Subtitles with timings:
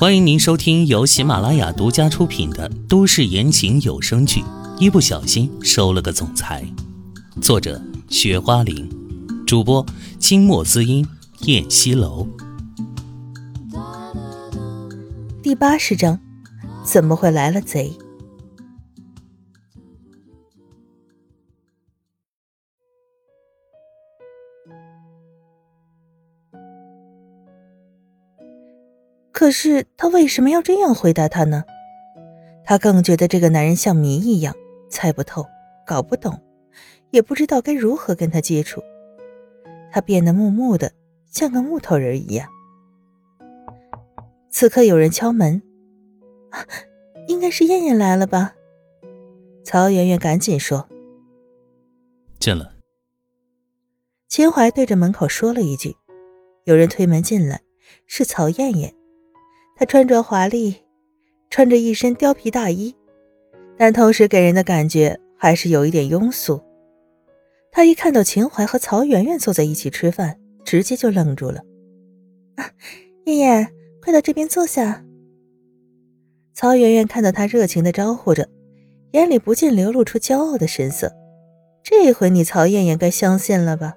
[0.00, 4.40] 欢迎您收听由喜马拉雅独家出品的都市言情有声剧
[4.78, 6.64] 《一不小心收了个总裁》，
[7.42, 8.88] 作者：雪花玲，
[9.44, 9.84] 主播：
[10.20, 11.04] 清墨滋音、
[11.46, 12.28] 燕西楼。
[15.42, 16.20] 第八十章，
[16.84, 17.92] 怎么会来了贼？
[29.38, 31.62] 可是他为什么要这样回答他呢？
[32.64, 34.52] 他更觉得这个男人像谜一样，
[34.90, 35.46] 猜不透，
[35.86, 36.36] 搞不懂，
[37.12, 38.82] 也不知道该如何跟他接触。
[39.92, 40.90] 他变得木木的，
[41.30, 42.48] 像个木头人一样。
[44.50, 45.62] 此刻有人敲门，
[46.50, 46.66] 啊，
[47.28, 48.56] 应该是燕燕来了吧？
[49.62, 50.88] 曹媛媛赶紧说
[52.40, 52.68] ：“进来。”
[54.26, 55.94] 秦淮对着门口说了一句
[56.66, 57.60] ：“有人推门进来，
[58.08, 58.92] 是曹燕燕。”
[59.78, 60.74] 她穿着华丽，
[61.50, 62.92] 穿着一身貂皮大衣，
[63.76, 66.60] 但同时给人的感觉还是有一点庸俗。
[67.70, 71.62] 他一看到秦淮和曹媛媛坐在一起吃饭，直接就愣住了。
[72.56, 72.68] 啊，
[73.26, 73.68] 燕燕，
[74.02, 75.04] 快到这边坐下。
[76.54, 78.48] 曹媛媛看到他热情的招呼着，
[79.12, 81.14] 眼里不禁流露出骄傲的神色。
[81.84, 83.94] 这回你曹燕燕该相信了吧？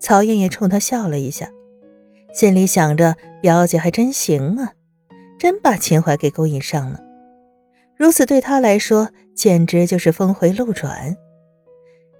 [0.00, 1.50] 曹燕燕冲他笑了一下。
[2.32, 4.72] 心里想着，表姐还真行啊，
[5.38, 6.98] 真把秦淮给勾引上了。
[7.94, 11.14] 如此对他来说，简直就是峰回路转。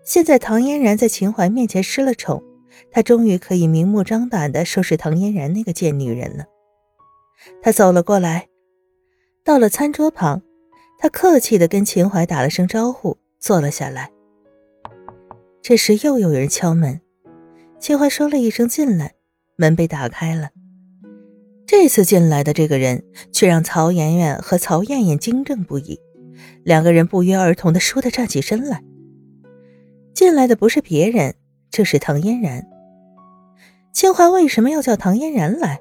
[0.05, 2.42] 现在唐嫣然在秦淮面前失了宠，
[2.91, 6.45] 他终于可以明目张胆地收拾唐嫣然那个贱女人了。
[7.62, 8.48] 他走了过来，
[9.42, 10.42] 到了餐桌旁，
[10.98, 14.11] 他客气地跟秦淮打了声招呼，坐了下来。
[15.62, 17.00] 这时又有人敲门，
[17.80, 19.14] 秦淮说了一声“进来”。
[19.56, 20.50] 门被打开了，
[21.77, 25.98] 这次进来的这个人却让曹媛媛和曹艳艳惊怔不已，
[26.62, 28.85] 两个人不约而同的倏地站起身来。
[30.14, 31.35] 进来的不是别人，
[31.73, 32.64] 就是唐嫣然。
[33.92, 35.80] 清华为什么要叫唐嫣然来？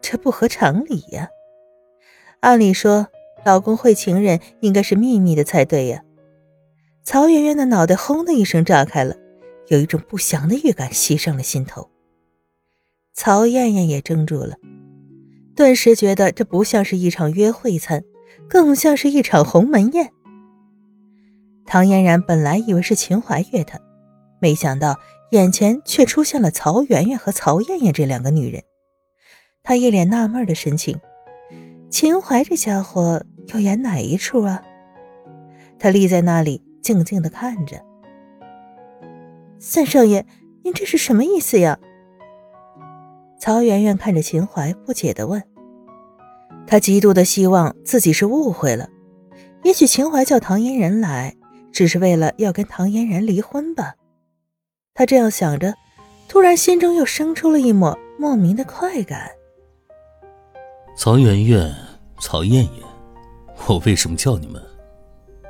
[0.00, 1.28] 这不合常理呀！
[2.38, 3.08] 按理说，
[3.44, 6.04] 老公会情人应该是秘密的才对呀。
[7.02, 9.16] 曹媛媛的脑袋轰的一声炸开了，
[9.66, 11.90] 有一种不祥的预感袭上了心头。
[13.12, 14.56] 曹艳艳也怔住了，
[15.54, 18.04] 顿时觉得这不像是一场约会餐，
[18.48, 20.10] 更像是一场鸿门宴。
[21.66, 23.78] 唐嫣然本来以为是秦淮约她，
[24.40, 24.98] 没想到
[25.30, 28.62] 眼前却出现了曹媛媛和曹艳艳这两个女人。
[29.62, 31.00] 她一脸纳闷的神情，
[31.88, 34.62] 秦淮这家伙要演哪一出啊？
[35.78, 37.82] 他立在那里静静的看着。
[39.58, 40.26] 三少爷，
[40.62, 41.78] 您这是什么意思呀？
[43.44, 45.42] 曹媛媛看着秦淮，不解地问
[46.66, 48.88] ：“她极度的希望自己是误会了，
[49.64, 51.36] 也许秦淮叫唐嫣然来，
[51.70, 53.96] 只是为了要跟唐嫣然离婚吧？”
[54.94, 55.74] 她这样想着，
[56.26, 59.30] 突然心中又生出了一抹莫名的快感。
[60.96, 61.70] 曹媛媛、
[62.20, 62.82] 曹艳艳，
[63.66, 64.62] 我为什么叫你们？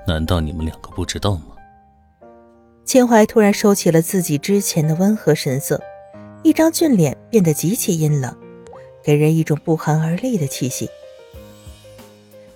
[0.04, 1.54] 难道你们两个不知道吗？
[2.84, 5.80] 秦淮突然收起了自己之前的温和神色。
[6.44, 8.36] 一张俊脸变得极其阴冷，
[9.02, 10.90] 给人一种不寒而栗的气息。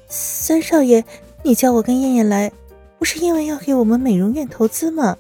[0.09, 1.03] 三少爷，
[1.43, 2.53] 你叫我跟燕燕来，
[2.99, 5.17] 不是因为要给我们美容院投资吗？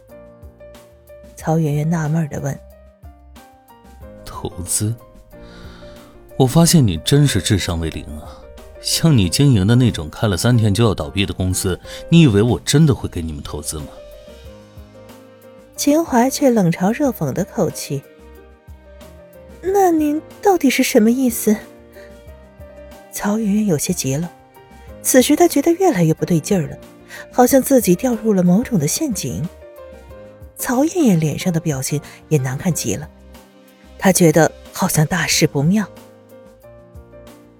[1.34, 2.60] 曹媛媛纳闷的问。
[4.22, 4.94] 投资？
[6.36, 8.36] 我发现你真是智商为零啊！
[8.82, 11.80] 像你经营的那种开了三天就要倒闭的公司，
[12.10, 13.86] 你以为我真的会给你们投资吗？
[15.74, 18.02] 秦淮却冷嘲热讽的口气。
[19.60, 21.56] 那您到底是什么意思？
[23.12, 24.30] 曹媛媛有些急了，
[25.02, 26.78] 此时她觉得越来越不对劲儿了，
[27.32, 29.46] 好像自己掉入了某种的陷阱。
[30.56, 33.08] 曹艳艳脸上的表情也难看极了，
[33.98, 35.86] 她觉得好像大事不妙。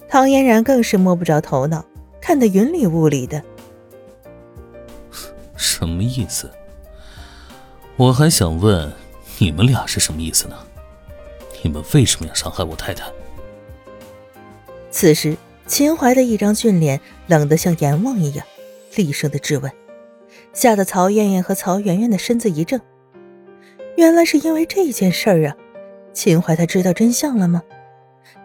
[0.08, 1.84] 唐嫣然更是摸不着头脑，
[2.20, 3.42] 看得云里雾里的。
[5.56, 6.50] 什么意思？
[7.96, 8.92] 我还想问，
[9.38, 10.56] 你们俩是什么意思呢？
[11.62, 13.04] 你们为什么要伤害我太太？
[14.90, 18.46] 此时，秦淮的一张俊脸冷得像阎王一样，
[18.96, 19.70] 厉声的质问，
[20.52, 22.80] 吓得曹艳艳和曹媛媛的身子一怔。
[23.96, 25.56] 原来是因为这件事儿啊！
[26.12, 27.62] 秦淮他知道真相了吗？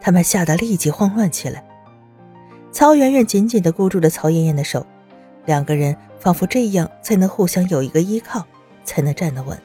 [0.01, 1.63] 他们吓得立即慌乱起来。
[2.71, 4.85] 曹媛媛紧紧的箍住了曹艳艳的手，
[5.45, 8.45] 两个人仿佛这样才能互相有一个依靠，
[8.83, 9.57] 才能站得稳。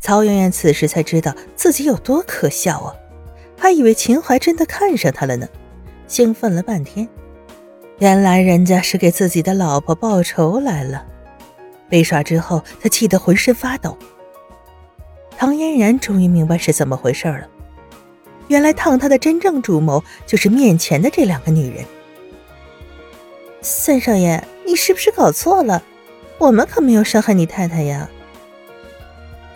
[0.00, 2.94] 曹媛媛此时才知道自己有多可笑啊！
[3.58, 5.48] 还以为秦淮真的看上她了呢，
[6.06, 7.08] 兴奋了半天。
[7.98, 11.06] 原来人家是给自己的老婆报仇来了。
[11.88, 13.96] 被耍之后，他气得浑身发抖。
[15.38, 17.48] 唐嫣然终于明白是怎么回事了。
[18.48, 21.84] 原来烫他的真正主谋就是面前的这两个女人。
[23.62, 25.82] 三少爷，你是不是搞错了？
[26.38, 28.08] 我们可没有伤害你太太呀。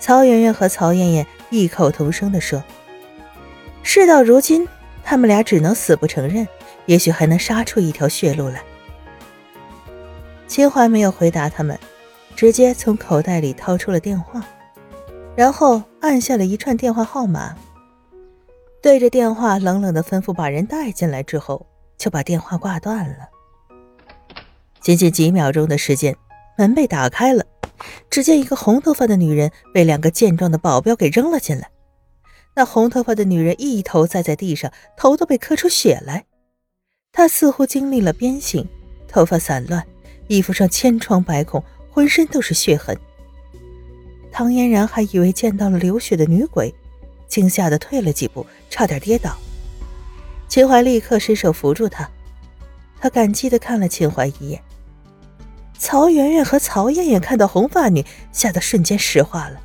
[0.01, 2.65] 曹媛媛和曹艳艳异口同声地说
[3.85, 4.67] ：“事到如今，
[5.05, 6.49] 他们俩只能死不承认，
[6.87, 8.63] 也许还能杀出一条血路来。”
[10.49, 11.79] 秦淮没有回答他们，
[12.35, 14.43] 直接从口袋里掏出了电话，
[15.37, 17.55] 然后按下了一串电话号码，
[18.83, 21.67] 对着电话冷冷的吩咐把人带进来之后，
[21.99, 23.29] 就把电话挂断了。
[24.81, 26.17] 仅仅几秒钟的时间，
[26.57, 27.45] 门被打开了。
[28.11, 31.71] 只见一个红头发的女人被两个健壮的保镖给扔了进来。
[32.55, 36.27] 那红头发的女人一头栽在地上，头都被磕出血来。
[37.13, 38.69] 她似乎经历了鞭刑，
[39.09, 39.87] 头发散乱，
[40.29, 42.97] 衣服上千疮百孔，浑身都是血痕。
[44.33, 46.75] 唐嫣然还以为见到了流血的女鬼，
[47.29, 49.37] 惊吓的退了几步，差点跌倒。
[50.49, 52.09] 秦淮立刻伸手扶住她，
[53.01, 54.63] 他感激的看了秦淮一眼。
[55.81, 59.59] 曹媛媛和曹艳艳看到红发女，吓得瞬间石化了。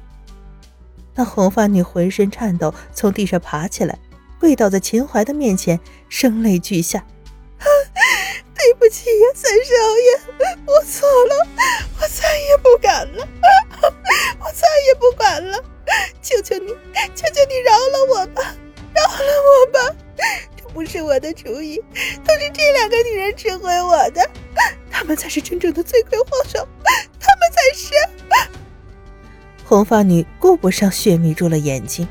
[1.14, 4.00] 那红发女浑身颤抖，从地上爬起来，
[4.40, 5.78] 跪倒在秦淮的面前，
[6.08, 7.06] 声泪俱下
[8.56, 11.48] ：“对不起呀，三少爷，我错了，
[12.00, 13.28] 我再也不敢了，
[14.40, 15.62] 我再也不管了，
[16.22, 16.70] 求求你，
[17.14, 18.56] 求求你饶了我吧，
[18.94, 19.96] 饶了我吧！
[20.56, 21.76] 这不是我的主意，
[22.26, 24.26] 都是这两个女人指挥我的。”
[25.06, 26.68] 他们才是真正的罪魁祸首，
[27.20, 27.92] 他们才是。
[29.64, 32.08] 红发女顾不上血迷住了眼睛，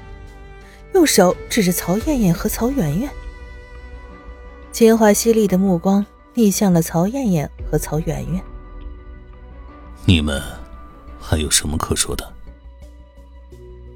[0.93, 3.11] 用手指着曹艳艳和曹媛媛。
[4.71, 8.41] 秦淮犀利的目光逆向了曹艳艳和曹媛媛。
[10.05, 10.41] 你们
[11.19, 12.33] 还有什么可说的？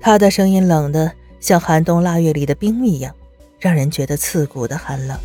[0.00, 3.14] 他的声音冷的像寒冬腊月里的冰一样，
[3.60, 5.16] 让人觉得刺骨的寒冷。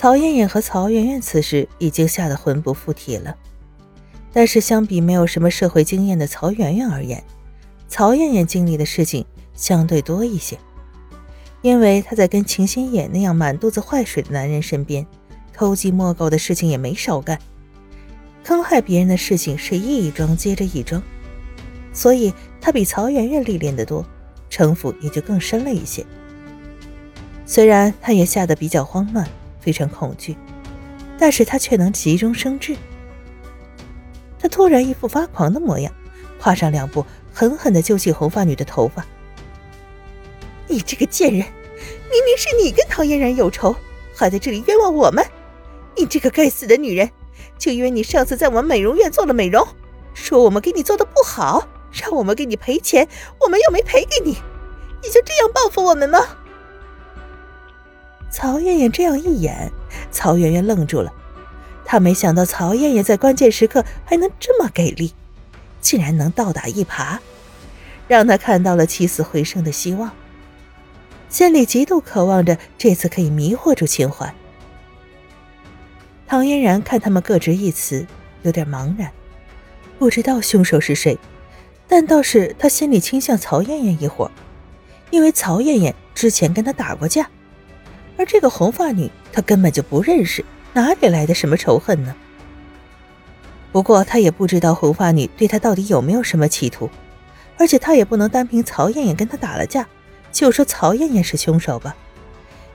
[0.00, 3.36] 曹艳艳和曹媛媛此时已经吓得魂不附体了，
[4.32, 7.22] 但是相比没有什么社会经验的曹媛媛而言，
[7.86, 10.58] 曹艳艳经历的事情相对多一些，
[11.60, 15.06] 因为她在跟秦心野那样满肚子坏水的男人身边，
[15.52, 17.38] 偷鸡摸狗的事情也没少干，
[18.42, 21.02] 坑害别人的事情是一桩接着一桩，
[21.92, 24.02] 所以她比曹媛媛历练得多，
[24.48, 26.06] 城府也就更深了一些。
[27.44, 29.28] 虽然她也吓得比较慌乱。
[29.60, 30.36] 非常恐惧，
[31.18, 32.74] 但是他却能急中生智。
[34.38, 35.92] 他突然一副发狂的模样，
[36.40, 39.04] 跨上两步，狠狠地揪起红发女的头发
[40.66, 43.76] ：“你这个贱人，明明是你跟唐嫣然有仇，
[44.14, 45.24] 还在这里冤枉我们！
[45.96, 47.10] 你这个该死的女人，
[47.58, 49.66] 就因为你上次在我们美容院做了美容，
[50.14, 53.06] 说我们给你做的不好，让我们给你赔钱，
[53.38, 54.38] 我们又没赔给你，
[55.02, 56.18] 你就这样报复我们吗？”
[58.30, 59.70] 曹艳艳这样一演，
[60.10, 61.12] 曹媛媛愣住了。
[61.84, 65.12] 她没想到曹艳艳在关键时刻还能这么给力，
[65.80, 67.18] 竟然能倒打一耙，
[68.06, 70.10] 让她看到了起死回生的希望。
[71.28, 74.32] 心里极度渴望着这次可以迷惑住秦淮。
[76.26, 78.06] 唐嫣然看他们各执一词，
[78.42, 79.10] 有点茫然，
[79.98, 81.18] 不知道凶手是谁，
[81.88, 84.30] 但倒是他心里倾向曹艳艳一伙，
[85.10, 87.28] 因为曹艳艳之前跟他打过架。
[88.20, 92.14] 而这个红发女，他根本就不认识，哪里来的什么仇恨呢？
[93.72, 96.90] 不过他也不知道红发女对他到底有没有什么企图，
[97.56, 99.88] 而且他也不能单凭曹艳艳跟他打了架，
[100.30, 101.96] 就说曹艳艳是凶手吧，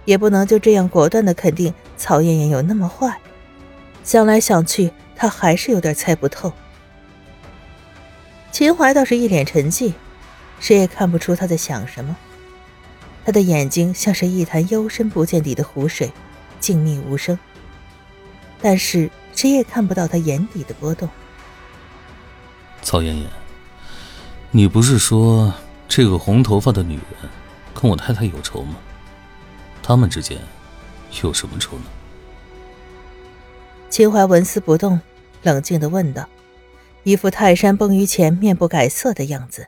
[0.05, 3.15] 也不能就这样果断的肯定曹艳艳有那么坏。
[4.03, 6.51] 想来想去，他还是有点猜不透。
[8.51, 9.93] 秦淮倒是一脸沉寂，
[10.59, 12.17] 谁也看不出他在想什么。
[13.25, 16.11] 他的眼睛像是一潭幽深不见底的湖水，
[16.59, 17.37] 静谧无声。
[18.61, 21.09] 但是谁也看不到他眼底的波动。
[22.83, 23.27] 曹妍妍，
[24.51, 25.51] 你不是说
[25.87, 27.29] 这个红头发的女人
[27.73, 28.75] 跟我太太有仇吗？
[29.81, 30.37] 他们之间
[31.23, 31.85] 有什么仇呢？
[33.89, 35.01] 秦淮纹丝不动，
[35.41, 36.29] 冷静的问道，
[37.03, 39.67] 一副泰山崩于前面不改色的样子。